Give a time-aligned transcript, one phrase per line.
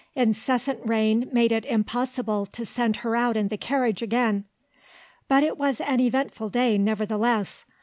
[0.15, 4.45] Incessant rain made it impossible to send her out in the carriage again.
[5.27, 7.67] But it was an eventful day, nevertheless.